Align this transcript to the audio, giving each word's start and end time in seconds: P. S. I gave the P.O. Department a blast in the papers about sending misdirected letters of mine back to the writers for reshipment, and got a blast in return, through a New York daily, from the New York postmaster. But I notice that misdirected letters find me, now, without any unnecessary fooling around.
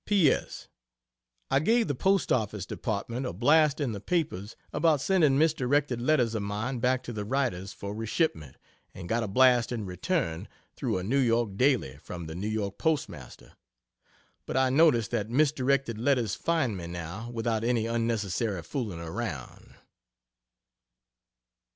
P. 0.03 0.31
S. 0.31 0.67
I 1.51 1.59
gave 1.59 1.87
the 1.87 1.93
P.O. 1.93 2.17
Department 2.17 3.23
a 3.27 3.33
blast 3.33 3.79
in 3.79 3.91
the 3.91 3.99
papers 3.99 4.55
about 4.73 4.99
sending 4.99 5.37
misdirected 5.37 6.01
letters 6.01 6.33
of 6.33 6.41
mine 6.41 6.79
back 6.79 7.03
to 7.03 7.13
the 7.13 7.23
writers 7.23 7.71
for 7.71 7.93
reshipment, 7.93 8.55
and 8.95 9.07
got 9.07 9.21
a 9.21 9.27
blast 9.27 9.71
in 9.71 9.85
return, 9.85 10.47
through 10.75 10.97
a 10.97 11.03
New 11.03 11.19
York 11.19 11.55
daily, 11.55 11.97
from 11.97 12.25
the 12.25 12.33
New 12.33 12.47
York 12.47 12.79
postmaster. 12.79 13.53
But 14.47 14.57
I 14.57 14.71
notice 14.71 15.07
that 15.09 15.29
misdirected 15.29 15.99
letters 15.99 16.33
find 16.33 16.75
me, 16.75 16.87
now, 16.87 17.29
without 17.29 17.63
any 17.63 17.85
unnecessary 17.85 18.63
fooling 18.63 18.99
around. 18.99 19.75